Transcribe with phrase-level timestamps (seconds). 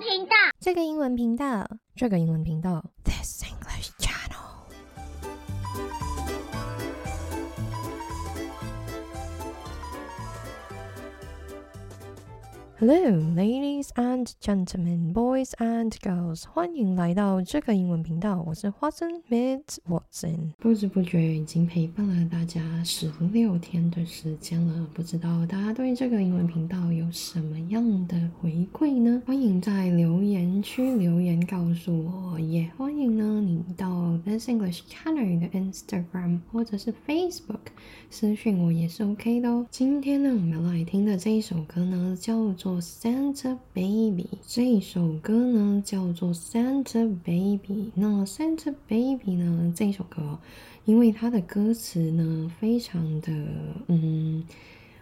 [0.00, 2.93] 频道，这个英文频道，这个英文频道。
[12.80, 12.96] Hello,
[13.36, 18.42] ladies and gentlemen, boys and girls，欢迎来到这个英文频道。
[18.44, 20.50] 我是 Watson Miss Watson。
[20.58, 29.22] 不知不觉已经陪伴了大家十六天的时间了，不知道大家对这个英文频道有什么样的回馈呢？
[29.24, 37.70] 欢迎在留言区留言告诉我，也欢迎呢你到 This English Channel 的 Instagram 或者是 Facebook
[38.10, 39.64] 私讯我也是 OK 的哦。
[39.70, 42.63] 今天呢，我们来听的这一首歌呢，叫做。
[42.64, 47.92] 做 Santa Baby 这一首歌呢叫做 Santa Baby。
[47.94, 50.38] 那 Santa Baby 呢这首歌，
[50.86, 53.30] 因为它的歌词呢非常的
[53.88, 54.42] 嗯，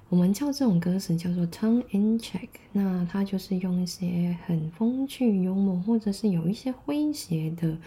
[0.09, 2.49] 我们叫这种歌词叫做 tongue in check。
[2.73, 7.79] 那它就是用一些很风趣幽默，或者是有一些诙谐的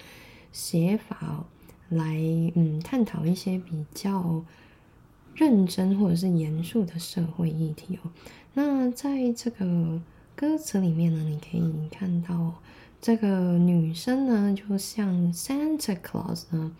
[0.53, 1.45] 写法
[1.89, 2.15] 来
[2.55, 4.41] 嗯探讨一些比较
[5.33, 8.09] 认真或者是严肃的社会议题哦。
[8.57, 10.01] 那在这个
[10.33, 12.53] 歌词里面呢，你可以看到
[13.01, 16.71] 这个女生呢，就像 Santa Claus 呢，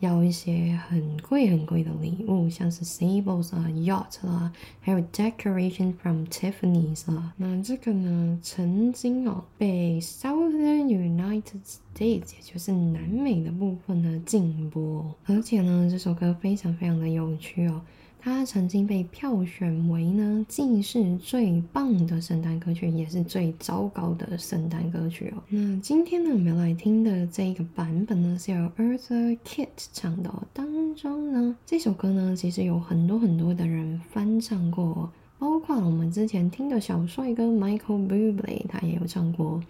[0.00, 7.32] 要一些很贵很贵的礼物，像是 Sables 啊、Yacht 啦，还有 Decoration from Tiffany's 啊。
[7.36, 17.80] 那这个呢，曾经哦被 Southern United States，也就是南美的部分呢禁播，而且呢，这首歌非常非常的有趣哦。
[18.22, 25.42] 它曾经被票选为呢，既是最棒的圣诞歌曲，也是最糟糕的圣诞歌曲哦。
[25.48, 30.30] 那今天呢，我们要来听的这一个版本呢，是由 Arthur Kit 唱的。
[30.52, 35.10] 当中呢，这首歌呢，其实有很多很多的人翻唱过。
[35.40, 39.60] 包括我们之前听的小帅哥 Michael Bublé，他也有唱过。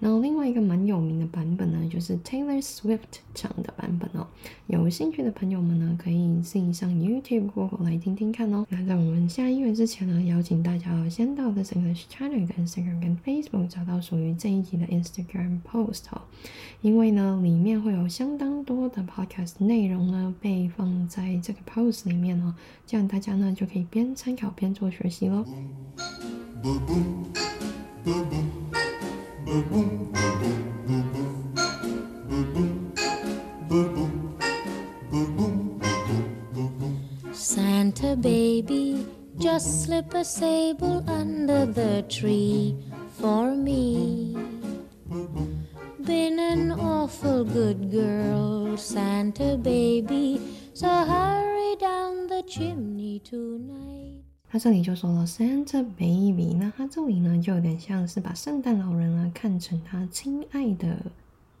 [0.00, 4.26] 然后另外一个蛮有名的版本呢，就是 Taylor Swift 唱的版本哦。
[4.68, 8.64] 有兴趣的朋友们呢，可以自己上 YouTube 过后来听听看哦。
[8.70, 16.22] 那在我们下音乐之前呢，邀请大家先到 The English Channel 的 Instagram 跟 Facebook 找到属于这一集的 Instagram post 哦。
[16.80, 22.54] 因为呢，里面会有相当多的 podcast 内容呢，被放在这个 post 里面哦。
[22.86, 25.17] 这样大家呢就可以边参考边做学习。
[37.32, 39.04] Santa baby,
[39.38, 42.76] just slip a sable under the tree
[43.18, 44.36] for me.
[46.04, 50.40] Been an awful good girl, Santa baby,
[50.74, 53.97] so hurry down the chimney tonight.
[54.50, 60.96] 他这里就说了 Santa Baby，那他这里呢就有点像是把圣诞老人呢看成他亲爱的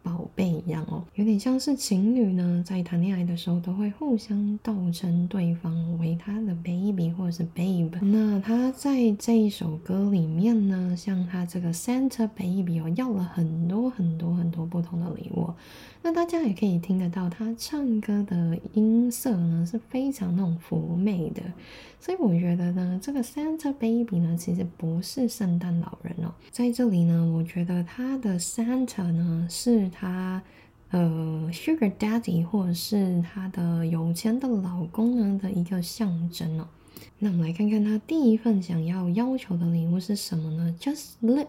[0.08, 7.92] 宝贝一样哦，有点像是情侣呢在谈恋爱的时候都会互相道称对方为他的 baby 或者是 babe。
[8.00, 15.50] 那他在这一首歌里面呢，像他这个 Santa Baby 哦，要了很多很多很多不同的礼物。
[16.00, 21.42] 那大家也可以听得到，他唱歌的音色呢是非常那种妩媚的，
[22.00, 30.40] 所以我觉得呢，这个 Santa Baby 呢其实不是圣诞老人哦，在这里呢，我觉得他的 Santa 呢是她
[30.90, 36.68] 呃 Sugar Daddy 或者是她的有钱的老公呢的一个象征哦。
[37.18, 41.48] 那我们来看看她第一份想要要求的礼物是什么呢？Just Lip。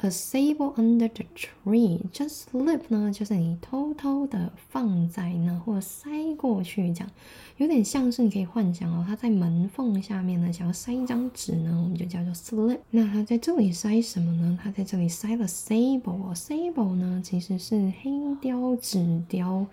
[0.00, 7.10] A sable under the tree, just slip 呢，就是你偷偷的放在那，或塞过去，这样
[7.56, 12.78] 有点像是你可以幻想哦，它在门缝下面呢，想要塞一张纸呢，我们就叫做 slip。
[12.90, 14.56] 那它在这里塞什么呢？
[14.62, 18.10] 它在这里塞了 sable，sable 呢其实是黑
[18.40, 19.66] 雕纸雕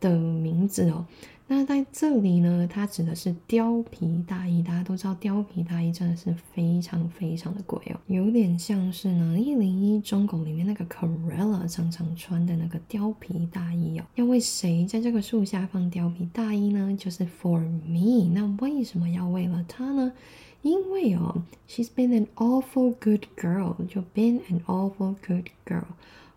[0.00, 1.06] 的名字哦。
[1.50, 4.62] 那在这里呢，它指的是貂皮大衣。
[4.62, 14.04] 大家都知道，貂皮大衣真的是非常非常的贵哦，有点像是呢一零一中狗里面那个 Corella 常常穿的那个貂皮大衣哦。
[14.16, 16.94] 要为谁在这个树下放貂皮大衣呢？
[16.98, 18.30] 就是 For me。
[18.34, 20.12] 那为什么要为了他呢？
[20.60, 25.84] 因为哦，She's been an awful good girl，就 been an awful good girl。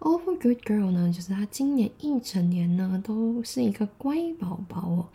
[0.01, 5.06] Awful good girl 呢，就是她今年一整年呢都是一个乖宝宝哦。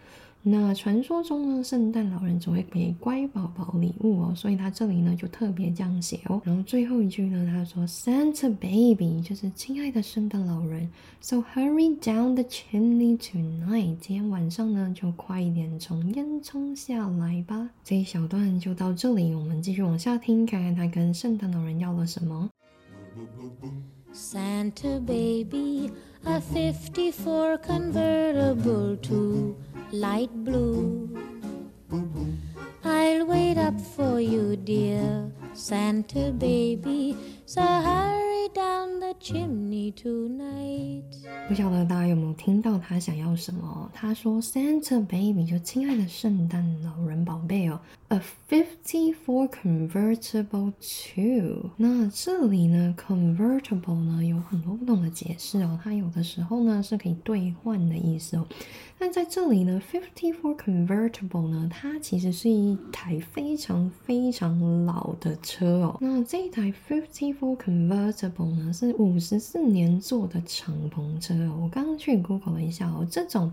[0.49, 6.41] 那传说中呢，圣诞老人只会给乖宝宝礼物哦，所以他这里呢就特别这样写哦。
[6.45, 10.89] 然后最后一句呢，他说 Santa baby，就是亲爱的圣诞老人
[11.21, 17.69] ，So hurry down the chimney tonight，今天晚上呢就快一点从烟囱下来吧。
[17.83, 22.49] 这一小段就到这里，我们继续往下听，看看他跟圣诞老人要了什么。
[24.17, 25.93] Santa baby,
[26.25, 29.55] a 54 convertible to
[29.93, 31.07] light blue.
[32.83, 37.15] I'll wait up for you, dear Santa baby.
[37.45, 39.76] So hurry down the chimney.
[41.49, 43.91] 不晓得大家有没有听到他想要什么？
[43.93, 51.71] 他说 Santa baby 就亲爱的圣诞老人宝贝哦，a fifty four convertible to。
[51.77, 58.47] 那这里呢，convertible 呢有很多不同的解释哦，它有的时候呢是可以兑换的意思哦。
[58.99, 65.99] 那在这里呢，fifty four convertible 呢，它其实是一台非常非常老的车哦。
[66.01, 71.61] 那这一台 fifty four convertible 呢是五十四年做的敞篷车哦。
[71.65, 73.53] 我刚刚去 Google 了一下哦，这种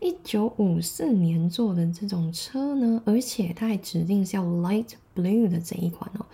[0.00, 6.26] 一九五四年做的这种车呢，而且它还指定是要 light blue 的这一款哦。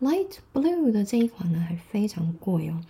[0.00, 2.80] light blue 的这一款呢还非常贵哦。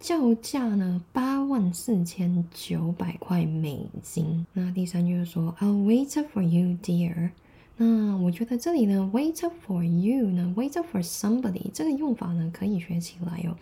[0.00, 4.46] 叫价呢八万四千九百块美金。
[4.52, 7.30] 那第三句就说 I'll wait for you, dear。
[7.76, 9.36] 那我觉得这里呢，wait
[9.66, 13.56] for you 呢，wait for somebody 这个用法呢可以学起来哦。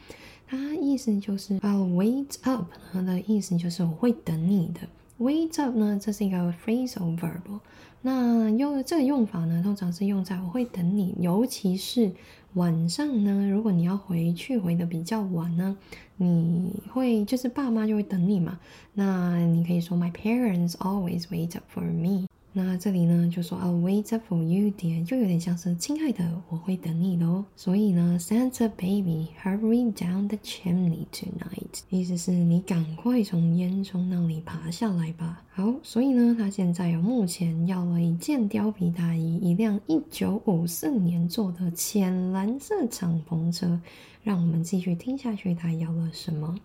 [0.47, 4.81] 它意思就是 I'll wait up，它的意思就是我会等你的。
[5.19, 7.61] wait up 呢，这是一个 phrasal verb。
[8.03, 12.13] 那用这个用法呢，通常是用在我会等你，尤其是
[12.57, 15.77] 晚上呢，如果你要回去回的比较晚呢。
[16.19, 18.59] 你会就是爸妈就会等你嘛？
[18.95, 22.27] 那你可以说 My parents always wait up for me。
[22.59, 27.45] 那这里呢就说 I'll wait up for you, dear，就有点像是亲爱的，我会等你的哦。
[27.55, 35.43] 所以呢，Santa baby, hurry down the chimney tonight，意思是你赶快从烟囱那里爬下来吧。
[35.51, 43.79] 好，所以呢，他现在有目前要了一件貂皮大衣，一辆一九五四年做的浅蓝色敞篷车。
[44.23, 46.59] 让我们继续听下去，他要了什么？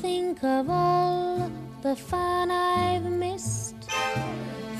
[0.00, 1.50] Think of all
[1.82, 3.74] the fun I've missed.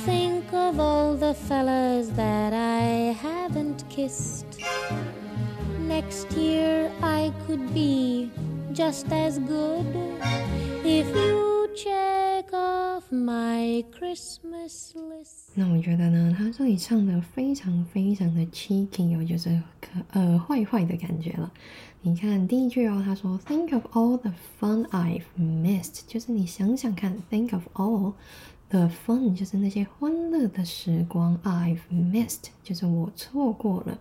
[0.05, 4.47] Think of all the fellas that I haven't kissed.
[5.89, 8.31] Next year I could be
[8.73, 9.87] just as good
[10.85, 15.51] if you check off my Christmas list.
[15.55, 19.49] 那我觉得呢，他这里唱的非常非常的 cheeky 哦，就是
[19.81, 21.51] 可呃坏坏的感觉了。
[22.04, 28.14] 你看第一句哦，他说 Think of all the fun I've missed，就是你想想看，Think of all
[28.70, 34.00] the fun，就是那些欢乐的时光，I've missed，就是我错过了。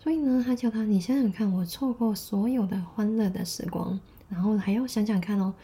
[0.00, 5.54] 所以呢，他叫他你想想看，我错过所有的欢乐的时光，然后还要想想看哦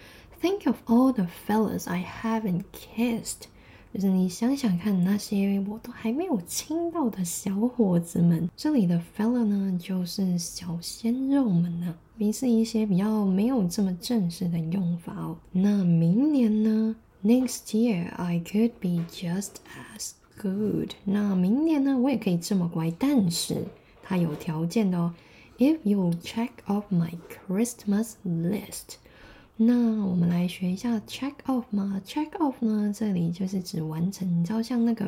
[0.40, 3.48] ，Think of all the fellas I haven't kissed。
[3.92, 15.36] 就是你想想看，那些我都还没有亲到的小伙子们，这里的 fella 呢，就是小鲜肉们呢，也是一些比较没有这么正式的用法哦。
[15.52, 19.56] 那明年呢？Next year I could be just
[19.94, 20.92] as good。
[21.04, 23.66] 那明年呢，我也可以这么乖，但是
[24.02, 25.12] 它有条件的哦。
[25.58, 27.12] If you check off my
[27.46, 28.96] Christmas list。
[29.56, 34.40] 那我们来学一下 check off 吗？check off 呢，这里就是指完成。
[34.40, 35.04] 你知道像那个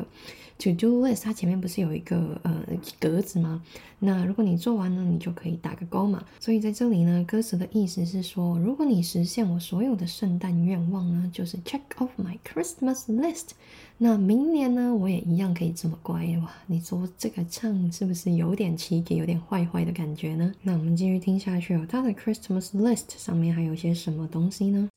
[0.59, 2.63] to do list，它前面不是有一个呃
[2.99, 3.61] 格子吗？
[4.05, 6.23] 那如果你做完呢，你就可以打个勾嘛。
[6.39, 13.49] 所以在这里呢，歌词的意思是说，如果你实现我所有的圣诞愿望呢，就是 check off my Christmas list。
[13.97, 16.51] 那明年呢，我也一样可以这么乖哇！
[16.67, 20.53] 你说这个唱是不是有点奇奇，有点坏坏的感觉呢？
[20.61, 21.85] 那我们继续听下去哦。
[21.89, 24.89] 它的 Christmas list 上面还有些什么东西呢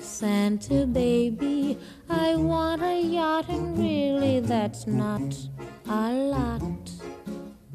[0.00, 1.76] ？Santa baby,
[2.08, 5.22] I want a yacht, and really that's not
[5.86, 7.03] a lot.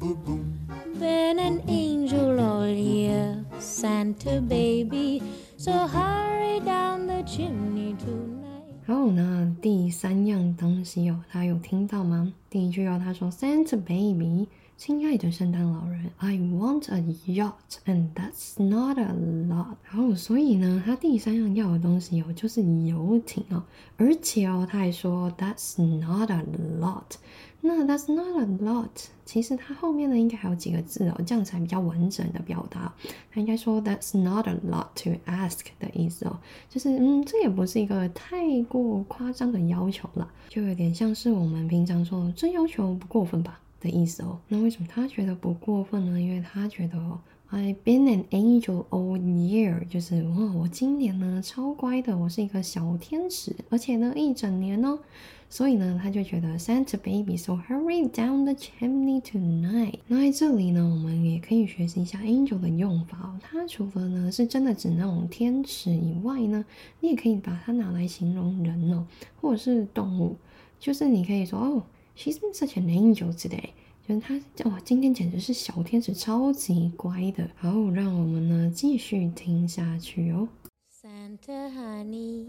[0.00, 5.22] Been an angel all year, Santa baby,
[5.58, 8.80] so hurry down the chimney tonight.
[8.86, 12.32] 好，那第三样东西哦，他有听到吗？
[12.48, 19.76] 第一句哦，他说 Santa baby，亲爱的圣诞老人，I want a yacht，and that's not a lot。
[19.84, 23.62] 好，所以呢，他第三样要的东西哦，就是游艇哦，
[23.98, 26.42] 而且哦，他还说 that's not a
[26.80, 27.16] lot。
[27.62, 28.88] 那 that's not a lot，
[29.26, 32.92] 其实它后面呢应该还有几个字哦，这样才比较完整的表达。
[33.30, 36.38] 它应该说 that's not a lot to ask 的意思哦，
[36.68, 44.38] 就是嗯，这也不是一个太过夸张的要求了，就有点像是我们平常说这要求不过分吧的意思哦。
[44.48, 46.20] 那为什么他觉得不过分呢？
[46.20, 47.18] 因为他觉得哦
[47.52, 55.00] I've been an angel all year，就是哇，我今年呢超乖的，我是一个小天使，而且呢一整年哦。
[55.48, 59.94] 所以呢，他就觉得 Santa baby，so hurry down the chimney tonight。
[60.06, 63.36] 那在这里呢，我们也可以学习一下 angel 的用法。
[63.42, 66.64] 它除了呢是真的指那种天使以外呢，
[67.00, 69.04] 你也可以把它拿来形容人哦，
[69.40, 70.36] 或者是动物。
[70.78, 71.82] 就是你可以说哦
[72.16, 73.70] ，she's been such an angel today。
[74.10, 74.34] 就是他
[74.68, 77.48] 哦，今天简直是小天使，超级乖的。
[77.54, 80.48] 好，让我们呢继续听下去哦。
[80.90, 82.46] Santa honey,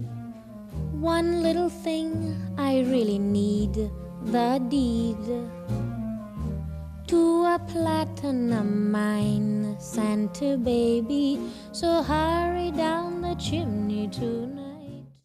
[0.99, 3.73] one little thing I really need
[4.25, 5.17] the deed
[7.07, 11.37] to a platinum mine, Santa baby.
[11.71, 14.60] So hurry down the chimney tonight.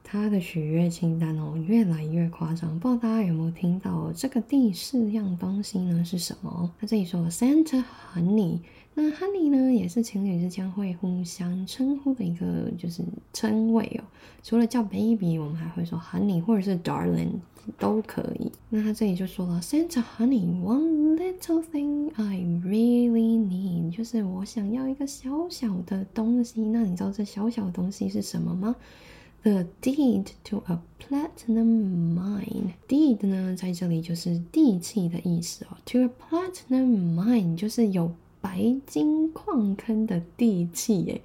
[0.09, 2.79] 他的许愿清单哦，越来越夸张。
[2.79, 6.05] 不知道大家有没有听到这个第四样东西呢？
[6.05, 6.71] 是什么？
[6.79, 7.83] 他这里说 Santa
[8.15, 8.61] Honey，
[8.95, 14.05] 那 Honey 呢，也是情侣之间会互相称呼的一个就是称谓哦。
[14.45, 17.41] 除了叫 Baby，我们还会说 Honey 或者是 Darling
[17.77, 18.53] 都可以。
[18.71, 26.63] 那他这里就说了 Santa Honey，one little thing I really need，就是我想要一个小小的东西。
[26.63, 28.77] 那你知道这小小的东西是什么吗
[29.47, 32.73] ？The deed to a platinum mine.
[32.89, 35.77] Deed 呢，在这里就是地契的意思哦。
[35.87, 38.11] To a platinum mine 就是有
[38.41, 41.21] 白金矿坑的地契耶。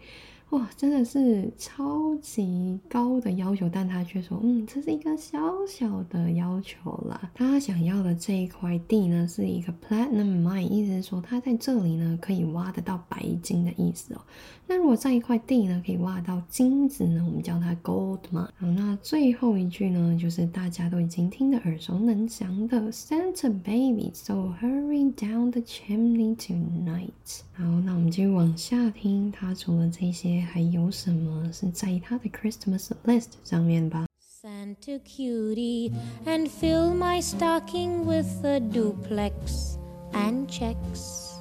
[0.52, 7.32] 哇，真的是超级高的要求，但他却说，嗯，这是一个小小的要求啦。
[7.34, 14.22] 他想要的这一块地呢，是一个 platinum mine，意思是说他在这里呢可以挖得到白金的意思哦。
[14.68, 18.50] 那如果在一块地呢可以挖到金子呢，我们叫它 gold 嘛。
[18.58, 27.42] 好，那最后一句呢，就是大家都已经听得耳熟能详的 Santa baby, so hurry down the chimney tonight。
[27.54, 34.07] 好，那我们继续往下听，它除了这些，还有什么是在它的 Christmas list 上面吧？
[34.43, 35.93] Santa cutie,
[36.25, 39.77] and fill my stocking with a duplex
[40.13, 41.35] and checks.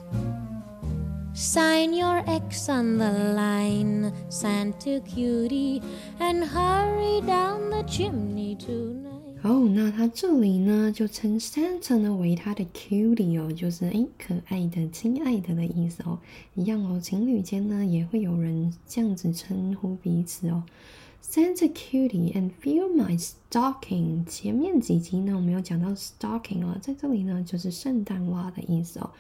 [1.34, 5.82] Sign your X on the line, Santa cutie,
[6.20, 9.09] and hurry down the chimney tonight.
[9.43, 16.19] 哦，那它这里呢，就称 Santa 呢为它的 cutie 哦，就是诶可爱的、亲爱的的意思哦，
[16.55, 20.63] 一样哦，情侣间呢也会有人这样子称呼彼此哦。
[21.23, 24.27] Santa cutie and fill my stocking。
[24.27, 29.11] 前面几集呢，我们有讲到 stocking 哦，在这里呢就是圣诞袜的意思哦。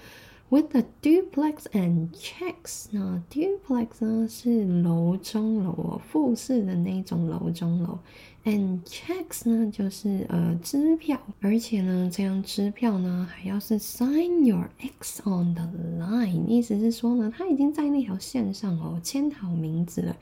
[0.50, 7.97] With a duplex and checks，那 duplex 呢是楼中楼哦，复式的那种楼中楼
[8.45, 15.69] ，and checks 呢就是呃支票，而且呢这张支票呢还要是 sign your X on the
[16.00, 20.16] line，意思是说呢他已经在那条线上哦签好名字了，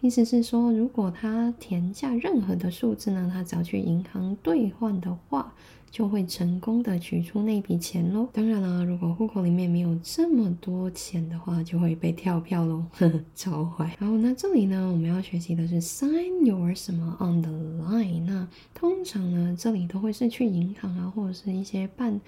[0.00, 5.52] 意思是说如果他填下任何的数字呢，他只要去银行兑换的话。
[5.94, 8.28] 就会成功的取出那笔钱喽。
[8.32, 13.96] 当然了，如果户口里面没有这么多钱的话，就会被跳票喽，呵呵，超坏。
[14.00, 18.24] 然后那这里呢，我们要学习的是 sign your 什么 on the line。
[18.24, 22.20] 那通常呢，这里都会是去银行啊，或者是一些办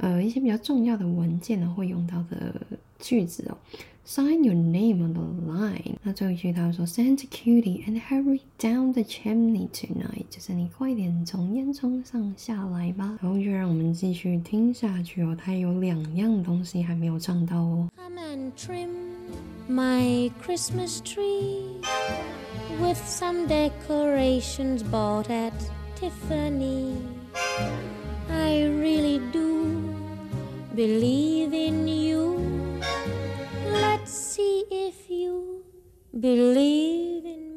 [0.00, 2.54] 呃一些比较重要的文件呢会用到的
[2.98, 3.56] 句子哦。
[4.06, 5.94] Sign your name on the line。
[6.02, 13.16] 那最后一句他说，Santa cutie and hurry down the chimney tonight，就是你快点从烟囱上下来吧。
[13.22, 17.88] 然后就让我们继续听下去哦，它有两样东西还没有唱到哦。
[17.96, 18.88] Come and trim
[19.68, 21.80] my Christmas tree
[22.80, 25.52] with some decorations bought at
[25.94, 26.96] Tiffany.
[28.28, 29.79] I really do
[30.74, 32.80] believe in you.
[33.66, 35.64] Let's see if you
[36.18, 37.49] believe in.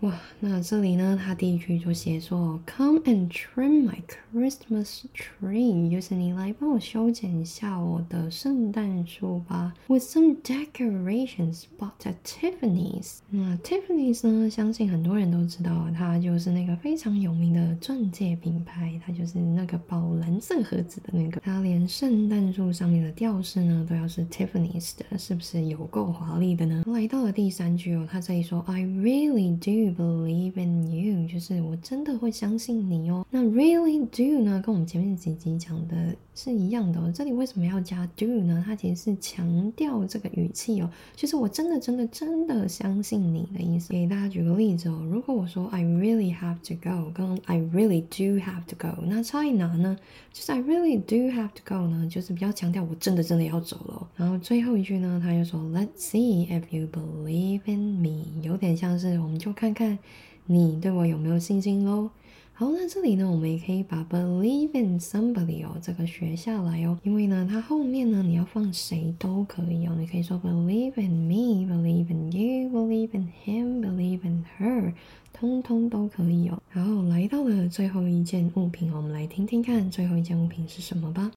[0.00, 3.98] 哇，那这里呢，他第一句就写说，Come and trim my
[4.32, 13.18] Christmas tree，就是你来帮我修剪一下我的圣诞树吧，with some decorations bought at Tiffany's。
[13.28, 26.84] 那 Tiffany's 呢，相信很多人都知道，它就是那个非常有名的钻戒品牌，它就是那个宝蓝色盒子的那个，它连圣诞树上面的吊饰呢，都要是 Tiffany's 的，是不是有够华丽的呢？
[26.86, 29.89] 来到了第三句哦，他这里说，I really do。
[29.94, 33.24] Believe in you，就是我真的会相信你哦。
[33.30, 37.12] 那 really do 呢，跟我们前面几集讲的是一样的。
[37.12, 38.62] 这里为什么要加 do 呢？
[38.64, 43.90] 它其实是强调这个语气哦，就是我真的真的真的相信你的意思。
[43.92, 49.96] 给大家举个例子哦，如果我说 I really have to go，跟 I really do have to go，那差异哪呢？
[50.32, 54.08] 就是 I really do have to go 呢，就是比较强调我真的真的要走了。
[54.16, 59.98] 然后最后一句呢，他又说 Let's see if you believe in me，有点像是我们就看看看
[60.44, 62.10] 你对我有没有信心喽。
[62.52, 74.92] 好，那这里呢，我们也可以把 believe in somebody 哦，这个学下来哦，因为呢，它后面呢，你要放谁都可以哦，你可以说 believe in me，believe in you，believe in him，believe in her，
[75.32, 76.62] 通通都可以哦。
[76.70, 81.30] 然后来到了最后一件物品，我们来听听看最后一件物品是什么吧。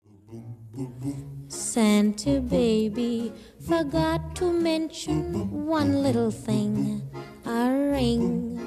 [1.49, 7.03] Santa baby forgot to mention one little thing
[7.45, 8.59] a ring.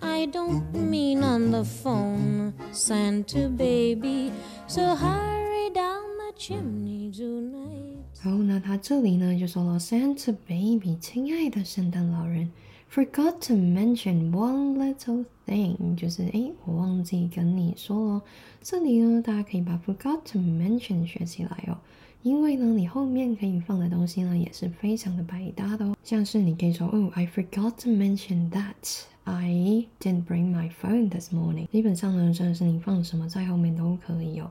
[0.00, 4.32] I don't mean on the phone, Santa baby,
[4.66, 8.04] so hurry down the chimney tonight.
[8.22, 12.50] 然后呢，他这里呢就说了，Santa baby，亲爱的圣诞老人
[12.88, 18.22] ，forgot to mention one little thing，就是诶，我忘记跟你说了。
[18.62, 21.78] 这里呢，大家可以把 forgot to mention 学起来哦，
[22.21, 29.03] 因为呢，你后面可以放的东西呢也是非常的百搭的哦，像是你可以说哦，I forgot to mention that。
[29.25, 31.67] I didn't bring my phone this morning。
[31.67, 34.49] 基本上呢，真的是你放什么在后面都可以哦。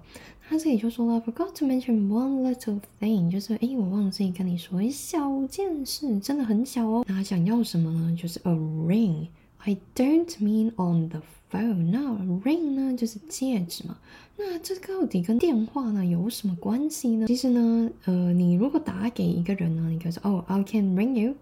[0.49, 7.05] 他这里就说了，forgot to mention one little thing，就是诶，我忘记跟你说一小件事，真的很小哦。
[7.09, 8.17] 那他想要什么呢？
[8.17, 9.27] 就是 a ring。
[9.69, 11.21] I don't mean on the
[11.51, 11.91] phone。
[11.91, 12.01] 那
[12.43, 13.99] ring 呢，就是戒指嘛。
[14.39, 17.27] 那这到底跟电话呢有什么关系呢？
[17.27, 21.35] 其实呢，呃，你如果打给一个人呢，你可以说哦，I can ring you。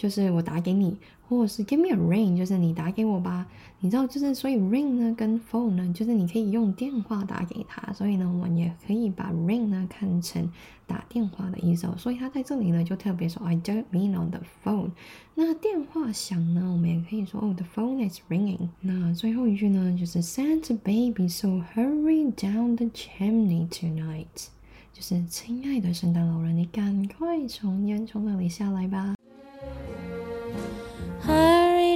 [0.00, 0.96] 就是我打给你，
[1.28, 3.46] 或者是 give me a ring，就是你打给我吧。
[3.80, 10.50] 你知道，就是所以 ring 呢跟 phone 呢，就是你可以用电话打给他，所以呢，我们也可以把 ring 呢看成
[10.86, 11.94] 打电话的意思哦。
[11.98, 14.92] 所以他在这里呢就特别说 I don't mean on the phone。
[15.34, 18.70] 那电话响呢，我们也可以说哦，the phone is ringing。
[18.80, 24.46] 那最后一句呢就是 Santa baby, so hurry down the chimney tonight。
[24.94, 29.19] 就是亲爱的圣诞老人，你赶快从烟囱那里下来吧。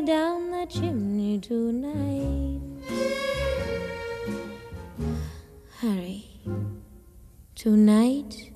[0.04, 2.60] Down the chimney tonight.
[5.80, 6.24] Hurry.
[7.56, 8.50] Tonight.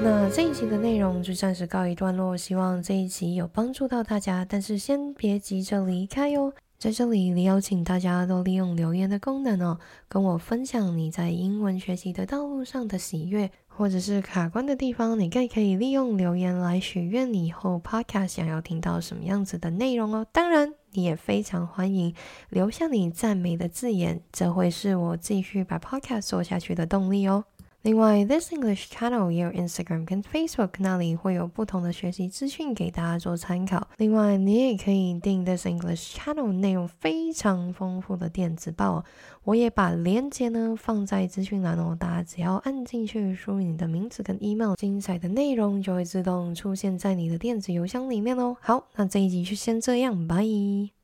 [0.00, 6.54] 那这一集的内容就暂时告一段落，希望这一集有帮助到大家，但是先别急着离开哟。
[6.78, 20.26] 在这里，也邀请大家都利用留言的功能哦，跟我分享你在英文学习的道路上的喜悦，或者是卡关的地方，你更可以利用留言来许愿你以后 podcast 想要听到什么样子的内容哦。
[20.32, 22.12] 当然，你也非常欢迎
[22.48, 27.44] 留下你赞美的字眼，这会是我继续把 podcast 做下去的动力哦。
[27.82, 33.86] 另外，This English Channel 也有 Instagram 跟 Facebook，那里会有不同的学习资讯给大家做参考。
[33.98, 39.04] 另外，你也可以订 This English Channel 内容非常丰富的电子报，
[39.44, 48.56] 我也把链接呢放在资讯栏哦，大家只要按进去，输入你的名字跟 email，精彩的内容就会自动出现在你的电子邮箱里面哦。
[48.60, 50.97] 好，那这一集就先这样，拜。